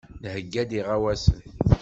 [0.21, 1.39] Nheyya-d iɣawasen.